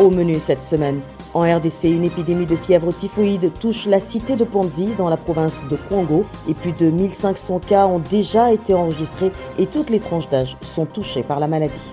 [0.00, 1.02] Au menu cette semaine,
[1.34, 5.58] en RDC, une épidémie de fièvre typhoïde touche la cité de Ponzi dans la province
[5.70, 10.30] de Congo et plus de 1500 cas ont déjà été enregistrés et toutes les tranches
[10.30, 11.92] d'âge sont touchées par la maladie.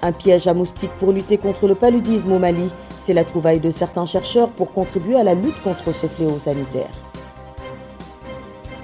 [0.00, 2.70] Un piège à moustiques pour lutter contre le paludisme au Mali,
[3.00, 6.88] c'est la trouvaille de certains chercheurs pour contribuer à la lutte contre ce fléau sanitaire.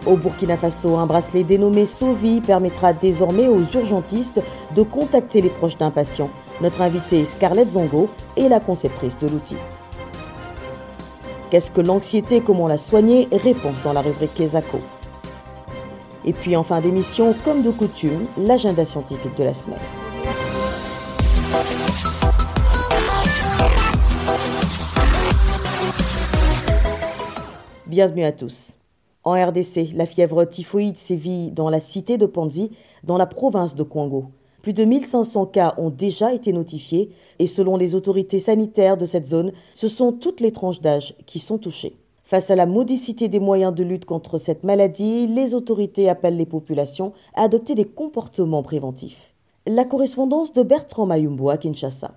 [0.07, 4.43] Au Burkina Faso, un bracelet dénommé Sovi permettra désormais aux urgentistes
[4.75, 6.29] de contacter les proches d'un patient.
[6.61, 9.57] Notre invitée Scarlett Zongo est la conceptrice de l'outil.
[11.51, 13.29] Qu'est-ce que l'anxiété comment la soigner?
[13.33, 14.79] Réponse dans la rubrique Kesako.
[16.27, 19.79] Et puis en fin d'émission, comme de coutume, l'agenda scientifique de la semaine.
[27.87, 28.75] Bienvenue à tous.
[29.25, 32.71] En RDC, la fièvre typhoïde sévit dans la cité de Panzi,
[33.03, 34.27] dans la province de Congo.
[34.63, 39.27] Plus de 1500 cas ont déjà été notifiés et selon les autorités sanitaires de cette
[39.27, 41.97] zone, ce sont toutes les tranches d'âge qui sont touchées.
[42.25, 46.47] Face à la modicité des moyens de lutte contre cette maladie, les autorités appellent les
[46.47, 49.35] populations à adopter des comportements préventifs.
[49.67, 52.13] La correspondance de Bertrand Mayumbo à Kinshasa.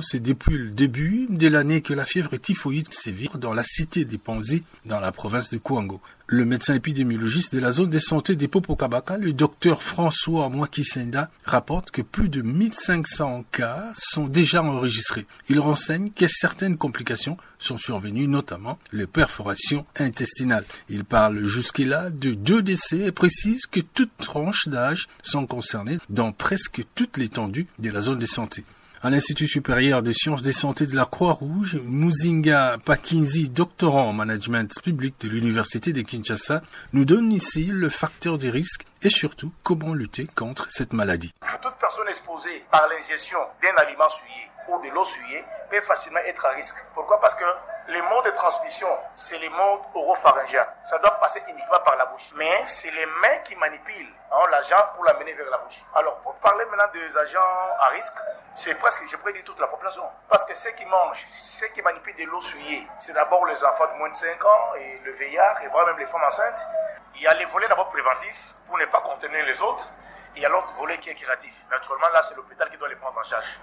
[0.00, 4.16] C'est depuis le début de l'année que la fièvre typhoïde sévit dans la cité des
[4.16, 6.00] Panzi, dans la province de Kouango.
[6.28, 11.90] Le médecin épidémiologiste de la zone de santé des Popokabaka, le docteur François Mwakisenda, rapporte
[11.90, 15.26] que plus de 1500 cas sont déjà enregistrés.
[15.48, 20.64] Il renseigne que certaines complications sont survenues, notamment les perforations intestinales.
[20.88, 26.30] Il parle jusque-là de deux décès et précise que toutes tranches d'âge sont concernées dans
[26.30, 28.64] presque toute l'étendue de la zone de santé
[29.02, 34.72] à l'Institut supérieur des sciences des santé de la Croix-Rouge, Muzinga Pakinzi, doctorant en management
[34.82, 36.62] public de l'Université de Kinshasa,
[36.92, 41.32] nous donne ici le facteur de risque et surtout comment lutter contre cette maladie.
[41.62, 46.44] Toute personne exposée par l'ingestion d'un aliment souillé ou de l'eau souillée peut facilement être
[46.46, 46.76] à risque.
[46.94, 47.20] Pourquoi?
[47.20, 47.44] Parce que
[47.88, 50.66] les modes de transmission, c'est les modes oropharyngiens.
[50.84, 52.32] Ça doit passer uniquement par la bouche.
[52.36, 55.82] Mais c'est les mains qui manipulent hein, l'agent pour l'amener vers la bouche.
[55.94, 57.38] Alors, pour parler maintenant des agents
[57.80, 58.18] à risque,
[58.58, 60.02] c'est presque, je pourrais dire, toute la population.
[60.28, 63.86] Parce que ceux qui mangent, ceux qui manipulent de l'eau souillée, c'est d'abord les enfants
[63.92, 66.66] de moins de 5 ans et le veillard, et voire même les femmes enceintes.
[67.14, 69.92] Il y a les volets d'abord préventifs pour ne pas contenir les autres.
[70.34, 71.64] Il y a l'autre volet qui est curatif.
[71.70, 73.60] Naturellement, là, c'est l'hôpital qui doit les prendre en charge.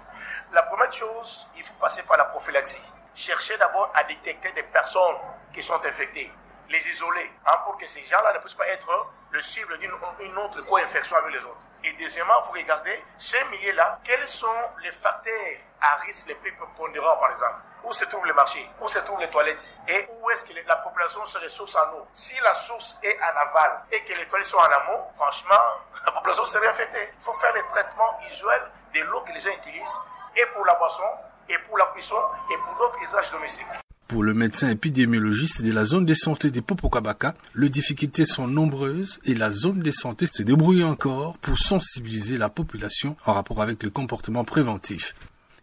[0.52, 2.92] La première chose, il faut passer par la prophylaxie.
[3.14, 5.16] Cherchez d'abord à détecter des personnes
[5.52, 6.32] qui sont infectées,
[6.68, 8.88] les isoler, hein, pour que ces gens-là ne puissent pas être
[9.30, 11.66] le cible d'une autre co-infection avec les autres.
[11.84, 14.46] Et deuxièmement, vous regardez ces milliers-là, quels sont
[14.82, 17.56] les facteurs à risque les plus prépondérants, par exemple?
[17.84, 19.78] Où se trouvent les marchés, où se trouvent les toilettes?
[19.86, 22.06] Et où est-ce que la population se ressource en eau?
[22.12, 25.54] Si la source est en aval et que les toilettes sont en amont, franchement,
[26.06, 27.12] la population serait infectée.
[27.18, 30.00] Il faut faire les traitements usuels de l'eau que les gens utilisent
[30.34, 31.04] et pour la boisson,
[31.48, 33.85] et pour la cuisson, et pour d'autres usages domestiques.
[34.08, 39.18] Pour le médecin épidémiologiste de la zone de santé des Popokabaka, les difficultés sont nombreuses
[39.24, 43.82] et la zone de santé se débrouille encore pour sensibiliser la population en rapport avec
[43.82, 45.16] le comportement préventif.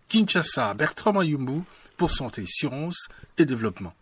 [0.10, 1.62] Kinshasa, Bertrand Mayumbu,
[1.96, 3.94] pour Santé, Sciences et Développement.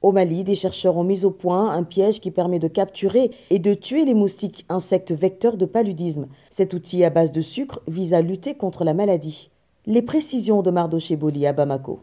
[0.00, 3.58] Au Mali, des chercheurs ont mis au point un piège qui permet de capturer et
[3.58, 6.28] de tuer les moustiques, insectes vecteurs de paludisme.
[6.48, 9.50] Cet outil à base de sucre vise à lutter contre la maladie.
[9.84, 12.00] Les précisions de Mardoché Boli à Bamako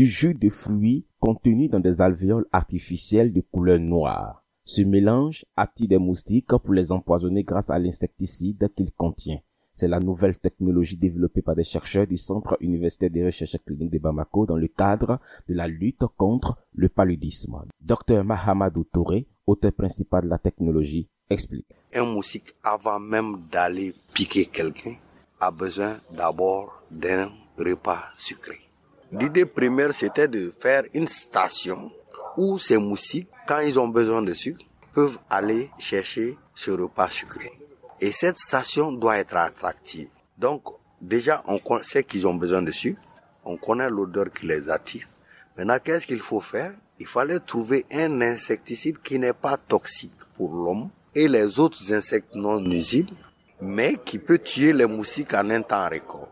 [0.00, 4.42] du jus de fruits contenu dans des alvéoles artificielles de couleur noire.
[4.64, 9.40] Ce mélange attire des moustiques pour les empoisonner grâce à l'insecticide qu'il contient.
[9.74, 13.98] C'est la nouvelle technologie développée par des chercheurs du Centre universitaire des recherches cliniques de
[13.98, 17.60] Bamako dans le cadre de la lutte contre le paludisme.
[17.82, 21.66] Dr Mahamadou Touré, auteur principal de la technologie, explique.
[21.94, 24.94] Un moustique, avant même d'aller piquer quelqu'un,
[25.40, 28.69] a besoin d'abord d'un repas sucré.
[29.12, 31.90] L'idée première, c'était de faire une station
[32.36, 34.60] où ces moustiques, quand ils ont besoin de sucre,
[34.94, 37.50] peuvent aller chercher ce repas sucré.
[38.00, 40.08] Et cette station doit être attractive.
[40.38, 40.62] Donc,
[41.00, 43.02] déjà, on sait qu'ils ont besoin de sucre.
[43.44, 45.06] On connaît l'odeur qui les attire.
[45.56, 46.72] Maintenant, qu'est-ce qu'il faut faire?
[46.98, 52.34] Il fallait trouver un insecticide qui n'est pas toxique pour l'homme et les autres insectes
[52.34, 53.14] non nuisibles,
[53.60, 56.28] mais qui peut tuer les moustiques en un temps record.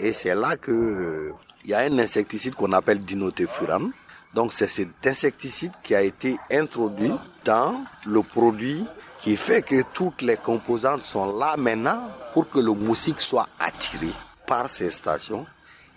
[0.00, 1.32] Et c'est là que
[1.64, 3.90] il y a un insecticide qu'on appelle dinotefuran.
[4.34, 7.12] Donc c'est cet insecticide qui a été introduit
[7.44, 8.84] dans le produit
[9.18, 12.02] qui fait que toutes les composantes sont là maintenant
[12.34, 14.10] pour que le moustique soit attiré
[14.46, 15.46] par ces stations.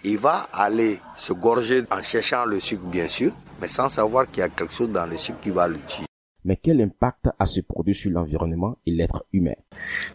[0.03, 4.39] Il va aller se gorger en cherchant le sucre, bien sûr, mais sans savoir qu'il
[4.39, 6.05] y a quelque chose dans le sucre qui va le tuer.
[6.45, 9.55] Mais quel impact a ce produit sur l'environnement et l'être humain?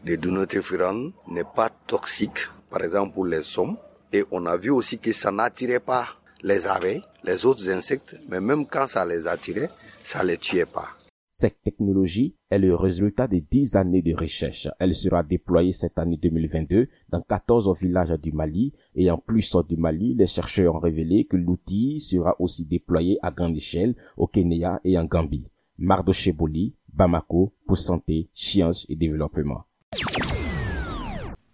[0.06, 3.76] Le donotéphrone n'est pas toxique, par exemple pour les hommes,
[4.12, 6.06] et on a vu aussi que ça n'attirait pas
[6.42, 9.70] les abeilles, les autres insectes, mais même quand ça les attirait,
[10.02, 10.88] ça les tuait pas.
[11.36, 14.68] Cette technologie est le résultat de 10 années de recherche.
[14.78, 19.76] Elle sera déployée cette année 2022 dans 14 villages du Mali et en plus du
[19.76, 24.80] Mali, les chercheurs ont révélé que l'outil sera aussi déployé à grande échelle au Kenya
[24.84, 25.48] et en Gambie.
[25.76, 29.64] Mardocheboli, Bamako, pour santé, sciences et développement.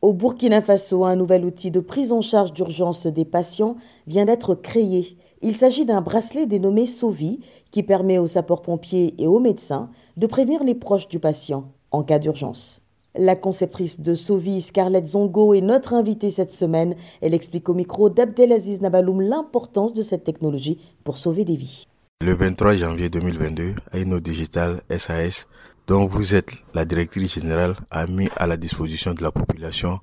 [0.03, 3.77] Au Burkina Faso, un nouvel outil de prise en charge d'urgence des patients
[4.07, 5.19] vient d'être créé.
[5.43, 10.65] Il s'agit d'un bracelet dénommé SOVI qui permet aux sapeurs-pompiers et aux médecins de prévenir
[10.65, 12.81] les proches du patient en cas d'urgence.
[13.15, 16.95] La conceptrice de SOVI, Scarlett Zongo, est notre invitée cette semaine.
[17.21, 21.85] Elle explique au micro d'Abdelaziz Nabaloum l'importance de cette technologie pour sauver des vies.
[22.23, 25.47] Le 23 janvier 2022, Aino Digital SAS
[25.91, 29.99] dont vous êtes la directrice générale, a mis à la disposition de la population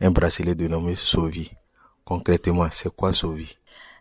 [0.00, 1.50] un bracelet dénommé SOVI.
[2.02, 3.54] Concrètement, c'est quoi SOVI?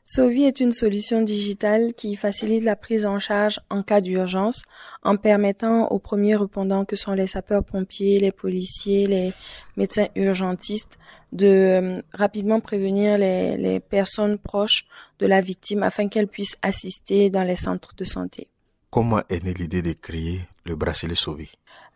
[0.05, 4.61] SOVI est une solution digitale qui facilite la prise en charge en cas d'urgence
[5.03, 9.33] en permettant aux premiers répondants que sont les sapeurs-pompiers, les policiers, les
[9.75, 10.97] médecins urgentistes
[11.33, 14.85] de euh, rapidement prévenir les, les personnes proches
[15.19, 18.47] de la victime afin qu'elles puissent assister dans les centres de santé.
[18.89, 21.49] Comment est née l'idée de créer le bracelet sauvé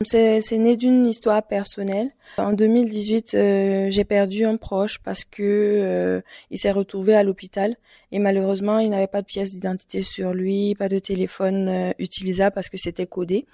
[0.03, 2.11] c'est, né d'une histoire personnelle.
[2.37, 7.75] En 2018, euh, j'ai perdu un proche parce que euh, il s'est retrouvé à l'hôpital
[8.11, 12.53] et malheureusement, il n'avait pas de pièce d'identité sur lui, pas de téléphone euh, utilisable
[12.53, 13.45] parce que c'était codé.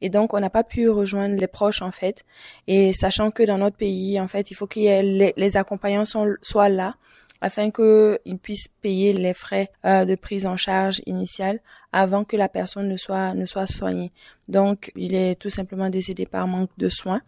[0.00, 2.24] Et donc, on n'a pas pu rejoindre les proches en fait.
[2.66, 6.68] Et sachant que dans notre pays, en fait, il faut que les, les accompagnants soient
[6.68, 6.94] là
[7.40, 11.60] afin qu'ils puissent payer les frais euh, de prise en charge initiale
[11.92, 14.12] avant que la personne ne soit ne soit soignée.
[14.48, 17.22] Donc, il est tout simplement décédé par manque de soins.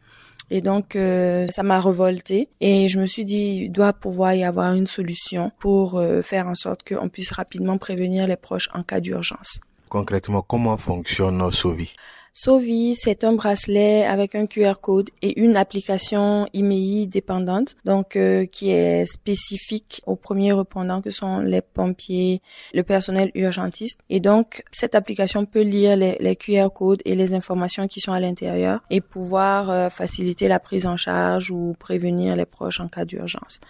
[0.50, 4.44] Et donc, euh, ça m'a revolté et je me suis dit, il doit pouvoir y
[4.44, 8.82] avoir une solution pour euh, faire en sorte qu'on puisse rapidement prévenir les proches en
[8.82, 9.61] cas d'urgence.
[9.88, 11.94] Concrètement, comment fonctionne Sovi?
[12.34, 18.46] Sovi, c'est un bracelet avec un QR code et une application IMEI dépendante, donc euh,
[18.46, 22.40] qui est spécifique aux premiers répondants que sont les pompiers,
[22.73, 24.00] le personnel urgentiste.
[24.08, 28.12] Et donc, cette application peut lire les, les QR codes et les informations qui sont
[28.12, 32.88] à l'intérieur et pouvoir euh, faciliter la prise en charge ou prévenir les proches en
[32.88, 33.61] cas d'urgence.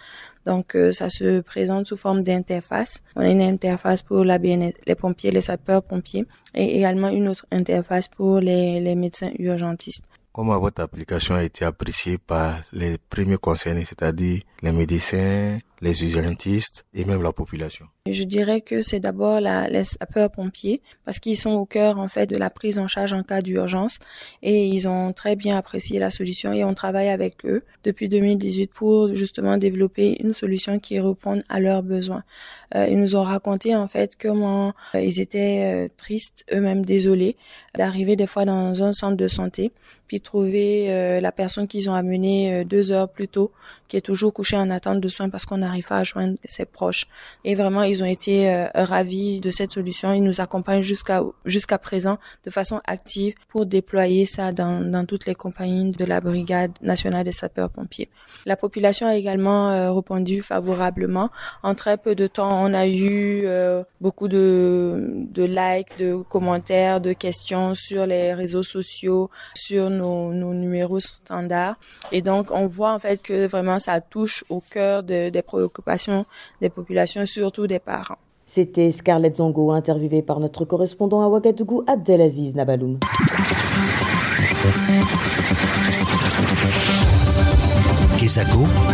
[0.45, 3.01] Donc, euh, ça se présente sous forme d'interface.
[3.15, 7.45] On a une interface pour la BNS, les pompiers, les sapeurs-pompiers, et également une autre
[7.51, 10.03] interface pour les, les médecins urgentistes.
[10.33, 16.85] Comment votre application a été appréciée par les premiers concernés, c'est-à-dire les médecins, les urgentistes
[16.93, 21.51] et même la population Je dirais que c'est d'abord la, les sapeurs-pompiers parce qu'ils sont
[21.51, 23.99] au cœur en fait de la prise en charge en cas d'urgence
[24.41, 28.71] et ils ont très bien apprécié la solution et on travaille avec eux depuis 2018
[28.71, 32.23] pour justement développer une solution qui réponde à leurs besoins.
[32.75, 37.35] Euh, ils nous ont raconté en fait comment euh, ils étaient euh, tristes, eux-mêmes désolés
[37.75, 39.73] d'arriver des fois dans un centre de santé
[40.07, 43.51] puis trouver euh, la personne qu'ils ont amenée deux heures plus tôt
[43.89, 46.37] qui est toujours couchée en attente de soins parce qu'on a n'arrive pas à joindre
[46.43, 47.05] ses proches.
[47.43, 50.13] Et vraiment, ils ont été euh, ravis de cette solution.
[50.13, 55.25] Ils nous accompagnent jusqu'à jusqu'à présent de façon active pour déployer ça dans, dans toutes
[55.25, 58.09] les compagnies de la Brigade nationale des sapeurs-pompiers.
[58.45, 61.29] La population a également euh, répondu favorablement.
[61.63, 67.01] En très peu de temps, on a eu euh, beaucoup de, de likes, de commentaires,
[67.01, 71.77] de questions sur les réseaux sociaux, sur nos, numéros standards.
[72.11, 76.25] Et donc, on voit en fait que vraiment ça touche au cœur de, des préoccupations
[76.61, 78.17] des populations, surtout des parents.
[78.45, 82.99] C'était Scarlett Zongo, interviewée par notre correspondant à Ouagadougou, Abdelaziz Nabaloum.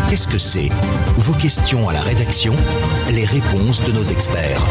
[0.09, 0.69] Qu'est-ce que c'est?
[1.17, 2.53] Vos questions à la rédaction,
[3.11, 4.63] les réponses de nos experts.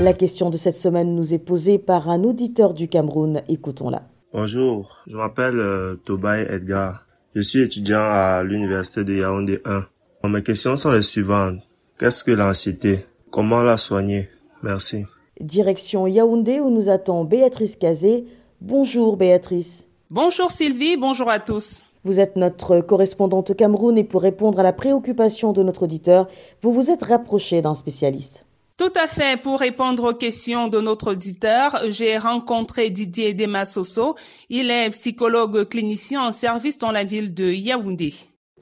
[0.00, 3.42] La question de cette semaine nous est posée par un auditeur du Cameroun.
[3.48, 4.02] Écoutons-la.
[4.32, 7.07] Bonjour, je m'appelle euh, Tobay Edgar.
[7.34, 9.84] Je suis étudiant à l'université de Yaoundé 1.
[10.28, 11.58] Mes questions sont les suivantes.
[11.98, 13.04] Qu'est-ce que l'anxiété?
[13.30, 14.30] Comment la soigner?
[14.62, 15.04] Merci.
[15.38, 18.24] Direction Yaoundé où nous attend Béatrice Cazé.
[18.62, 19.86] Bonjour Béatrice.
[20.10, 21.84] Bonjour Sylvie, bonjour à tous.
[22.02, 26.28] Vous êtes notre correspondante au Cameroun et pour répondre à la préoccupation de notre auditeur,
[26.62, 28.46] vous vous êtes rapproché d'un spécialiste.
[28.78, 29.42] Tout à fait.
[29.42, 34.14] Pour répondre aux questions de notre auditeur, j'ai rencontré Didier Demassoso.
[34.50, 38.14] Il est psychologue clinicien en service dans la ville de Yaoundé.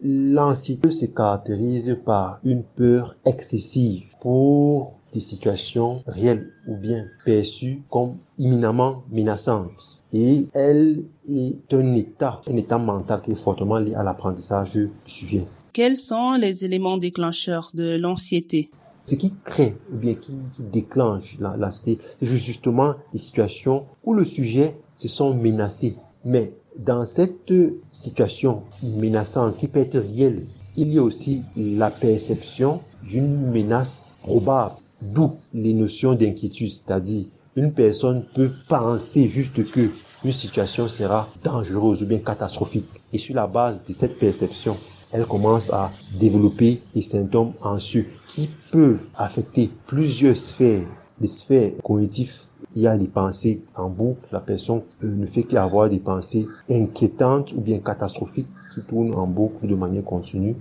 [0.03, 8.17] L'anxiété se caractérise par une peur excessive pour des situations réelles ou bien perçues comme
[8.39, 10.01] imminemment menaçantes.
[10.15, 14.91] Et elle est un état, un état mental qui est fortement lié à l'apprentissage du
[15.07, 15.45] sujet.
[15.75, 18.71] Quels sont les éléments déclencheurs de l'anxiété?
[19.07, 24.77] Ce qui crée ou bien qui, déclenche l'anxiété, c'est justement des situations où le sujet
[24.95, 25.97] se sent menacé.
[26.25, 27.53] Mais dans cette
[27.93, 30.45] situation menaçante qui peut être réelle,
[30.77, 37.73] il y a aussi la perception d'une menace probable, d'où les notions d'inquiétude, c'est-à-dire une
[37.73, 39.91] personne peut penser juste que
[40.25, 42.89] une situation sera dangereuse ou bien catastrophique.
[43.13, 44.77] Et sur la base de cette perception,
[45.17, 50.87] elle commence à développer des symptômes anxieux qui peuvent affecter plusieurs sphères,
[51.19, 52.35] des sphères cognitives.
[52.75, 54.21] Il y a les pensées en boucle.
[54.31, 59.27] La personne euh, ne fait qu'avoir des pensées inquiétantes ou bien catastrophiques qui tournent en
[59.27, 60.55] boucle de manière continue.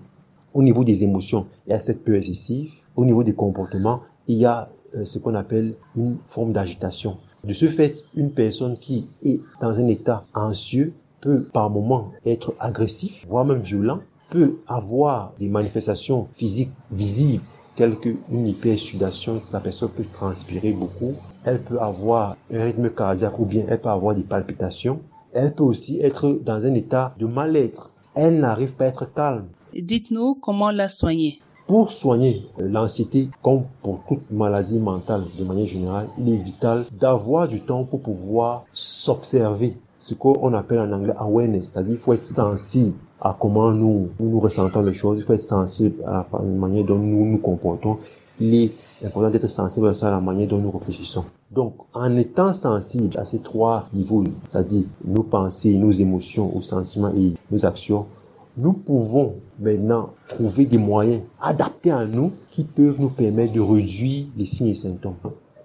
[0.53, 2.71] Au niveau des émotions, il y a cette peur excessive.
[2.95, 7.17] Au niveau des comportements, il y a euh, ce qu'on appelle une forme d'agitation.
[7.43, 12.53] De ce fait, une personne qui est dans un état anxieux peut par moments être
[12.59, 13.99] agressif, voire même violent,
[14.35, 17.43] peut avoir des manifestations physiques visibles
[17.77, 21.13] telles qu'une hypersudation, la personne peut transpirer beaucoup,
[21.45, 24.99] elle peut avoir un rythme cardiaque ou bien elle peut avoir des palpitations,
[25.31, 29.47] elle peut aussi être dans un état de mal-être, elle n'arrive pas à être calme.
[29.73, 31.39] Dites-nous comment la soigner.
[31.65, 37.47] Pour soigner l'anxiété, comme pour toute maladie mentale de manière générale, il est vital d'avoir
[37.47, 39.77] du temps pour pouvoir s'observer.
[39.97, 44.39] Ce qu'on appelle en anglais awareness, c'est-à-dire il faut être sensible à comment nous, nous,
[44.39, 47.97] ressentons les choses, il faut être sensible à la manière dont nous nous comportons.
[48.39, 48.71] Il est
[49.03, 51.25] important d'être sensible à la manière dont nous réfléchissons.
[51.51, 57.13] Donc, en étant sensible à ces trois niveaux, c'est-à-dire nos pensées, nos émotions, nos sentiments
[57.15, 58.07] et nos actions,
[58.57, 64.27] nous pouvons maintenant trouver des moyens adaptés à nous qui peuvent nous permettre de réduire
[64.37, 65.15] les signes et symptômes.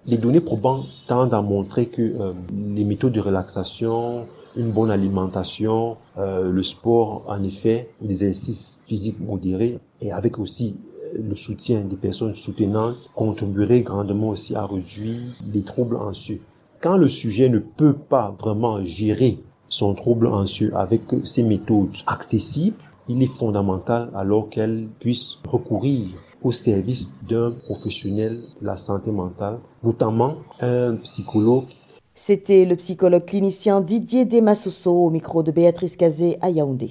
[0.07, 2.33] Les données probantes tendent à montrer que euh,
[2.75, 4.25] les méthodes de relaxation,
[4.57, 10.75] une bonne alimentation, euh, le sport, en effet, l'exercice physique modéré, et avec aussi
[11.15, 15.21] euh, le soutien des personnes soutenantes, contribueraient grandement aussi à réduire
[15.53, 16.41] les troubles anxieux.
[16.81, 19.39] Quand le sujet ne peut pas vraiment gérer
[19.69, 22.77] son trouble anxieux avec ces méthodes accessibles,
[23.07, 26.09] il est fondamental alors qu'elle puisse recourir
[26.43, 31.67] au service d'un professionnel de la santé mentale, notamment un psychologue.
[32.15, 36.91] C'était le psychologue clinicien Didier Demassoso au micro de Béatrice Cazé à Yaoundé.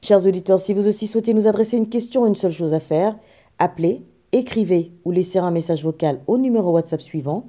[0.00, 3.16] Chers auditeurs, si vous aussi souhaitez nous adresser une question, une seule chose à faire,
[3.58, 7.48] appelez, écrivez ou laissez un message vocal au numéro WhatsApp suivant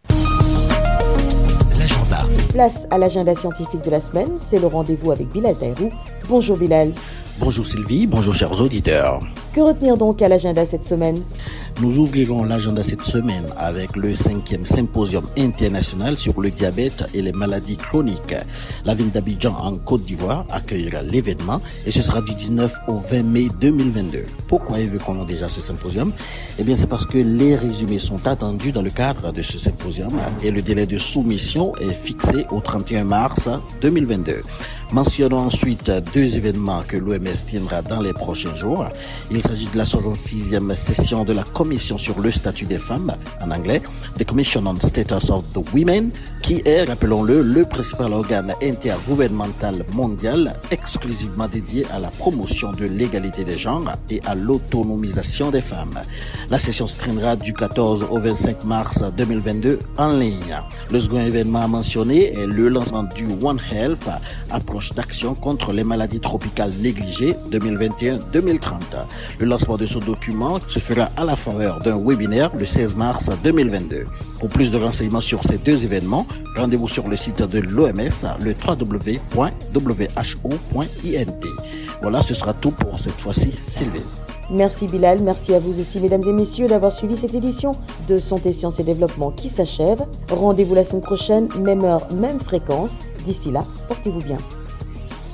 [2.53, 5.89] Place à l'agenda scientifique de la semaine, c'est le rendez-vous avec Bilal Taïrou.
[6.27, 6.91] Bonjour Bilal.
[7.39, 9.19] Bonjour Sylvie, bonjour chers auditeurs.
[9.53, 11.17] Que retenir donc à l'agenda cette semaine?
[11.81, 17.31] Nous ouvrirons l'agenda cette semaine avec le cinquième symposium international sur le diabète et les
[17.31, 18.35] maladies chroniques.
[18.85, 23.23] La ville d'Abidjan en Côte d'Ivoire accueillera l'événement et ce sera du 19 au 20
[23.23, 24.25] mai 2022.
[24.47, 26.11] Pourquoi évoquons-nous déjà ce symposium?
[26.59, 30.11] Eh bien c'est parce que les résumés sont attendus dans le cadre de ce symposium
[30.43, 33.49] et le délai de soumission est fixé au 31 mars
[33.81, 34.43] 2022.
[34.91, 38.85] Mentionnons ensuite deux événements que l'OMS tiendra dans les prochains jours.
[39.31, 43.51] Il s'agit de la 66e session de la Commission sur le statut des femmes, en
[43.51, 43.81] anglais,
[44.17, 46.11] The Commission on Status of the Women,
[46.41, 53.43] qui est, rappelons-le, le principal organe intergouvernemental mondial exclusivement dédié à la promotion de l'égalité
[53.43, 55.99] des genres et à l'autonomisation des femmes.
[56.49, 60.57] La session se traînera du 14 au 25 mars 2022 en ligne.
[60.91, 64.09] Le second événement mentionné est le lancement du One Health,
[64.49, 68.71] approche d'action contre les maladies tropicales négligées 2021-2030.
[69.39, 73.29] Le lancement de ce document se fera à la faveur d'un webinaire le 16 mars
[73.43, 74.05] 2022.
[74.39, 76.25] Pour plus de renseignements sur ces deux événements,
[76.57, 78.09] rendez-vous sur le site de l'OMS,
[78.39, 79.19] le www.who.int.
[82.01, 84.01] Voilà, ce sera tout pour cette fois-ci, Sylvie.
[84.49, 87.71] Merci Bilal, merci à vous aussi mesdames et messieurs d'avoir suivi cette édition
[88.09, 90.05] de Santé, Sciences et Développement qui s'achève.
[90.29, 92.99] Rendez-vous la semaine prochaine, même heure, même fréquence.
[93.23, 94.37] D'ici là, portez-vous bien.